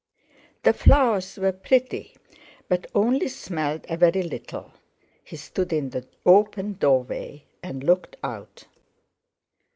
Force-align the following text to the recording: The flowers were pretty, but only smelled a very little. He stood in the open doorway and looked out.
The 0.63 0.73
flowers 0.73 1.37
were 1.37 1.51
pretty, 1.51 2.15
but 2.67 2.89
only 2.95 3.27
smelled 3.27 3.85
a 3.87 3.97
very 3.97 4.23
little. 4.23 4.73
He 5.23 5.35
stood 5.35 5.71
in 5.71 5.91
the 5.91 6.07
open 6.25 6.73
doorway 6.73 7.43
and 7.61 7.83
looked 7.83 8.15
out. 8.23 8.63